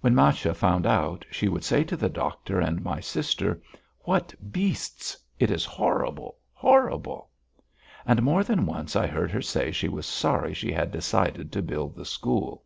When 0.00 0.16
Masha 0.16 0.52
found 0.52 0.84
out, 0.84 1.24
she 1.30 1.46
would 1.48 1.62
say 1.62 1.84
to 1.84 1.96
the 1.96 2.08
doctor 2.08 2.58
and 2.60 2.82
my 2.82 2.98
sister: 2.98 3.62
"What 4.00 4.34
beasts! 4.50 5.16
It 5.38 5.48
is 5.48 5.64
horrible! 5.64 6.38
Horrible!" 6.52 7.28
And 8.04 8.20
more 8.22 8.42
than 8.42 8.66
once 8.66 8.96
I 8.96 9.06
heard 9.06 9.30
her 9.30 9.42
say 9.42 9.70
she 9.70 9.88
was 9.88 10.06
sorry 10.06 10.54
she 10.54 10.72
had 10.72 10.90
decided 10.90 11.52
to 11.52 11.62
build 11.62 11.94
the 11.94 12.04
school. 12.04 12.64